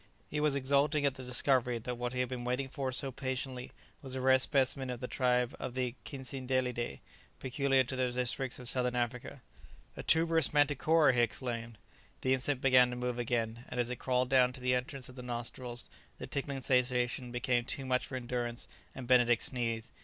He 0.31 0.39
was 0.39 0.55
exulting 0.55 1.05
at 1.05 1.13
the 1.13 1.23
discovery 1.23 1.77
that 1.77 1.95
what 1.95 2.13
he 2.13 2.21
had 2.21 2.29
been 2.29 2.43
waiting 2.43 2.67
for 2.67 2.91
so 2.91 3.11
patiently 3.11 3.71
was 4.01 4.15
a 4.15 4.19
rare 4.19 4.39
specimen 4.39 4.89
of 4.89 4.99
the 4.99 5.07
tribe 5.07 5.55
of 5.59 5.75
the 5.75 5.93
Cicindelidæ, 6.05 7.01
peculiar 7.39 7.83
to 7.83 7.95
the 7.95 8.09
districts 8.09 8.57
of 8.57 8.67
Southern 8.67 8.95
Africa. 8.95 9.43
"A 9.95 10.01
tuberous 10.01 10.49
manticora!" 10.53 11.13
he 11.13 11.21
exclaimed. 11.21 11.77
The 12.21 12.33
insect 12.33 12.61
began 12.61 12.89
to 12.89 12.95
move 12.95 13.19
again, 13.19 13.63
and 13.69 13.79
as 13.79 13.91
it 13.91 13.97
crawled 13.97 14.29
down 14.31 14.53
to 14.53 14.59
the 14.59 14.73
entrance 14.73 15.07
of 15.07 15.13
the 15.13 15.21
nostrils 15.21 15.87
the 16.17 16.25
tickling 16.25 16.61
sensation 16.61 17.31
became 17.31 17.63
too 17.65 17.85
much 17.85 18.07
for 18.07 18.15
endurance, 18.15 18.67
and 18.95 19.05
Benedict 19.07 19.43
sneezed. 19.43 19.89